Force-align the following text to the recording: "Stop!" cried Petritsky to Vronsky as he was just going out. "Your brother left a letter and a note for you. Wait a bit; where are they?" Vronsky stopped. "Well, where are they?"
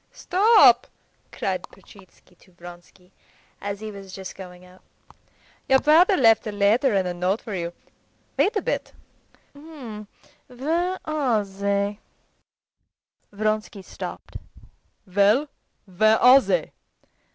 "Stop!" 0.11 0.87
cried 1.31 1.61
Petritsky 1.69 2.33
to 2.39 2.51
Vronsky 2.53 3.11
as 3.61 3.81
he 3.81 3.91
was 3.91 4.15
just 4.15 4.33
going 4.33 4.65
out. 4.65 4.81
"Your 5.69 5.77
brother 5.77 6.17
left 6.17 6.47
a 6.47 6.51
letter 6.51 6.95
and 6.95 7.07
a 7.07 7.13
note 7.13 7.39
for 7.39 7.53
you. 7.53 7.71
Wait 8.35 8.55
a 8.55 8.63
bit; 8.63 8.93
where 9.53 10.97
are 11.05 11.43
they?" 11.45 11.99
Vronsky 13.31 13.83
stopped. 13.83 14.37
"Well, 15.05 15.49
where 15.85 16.17
are 16.17 16.41
they?" 16.41 16.71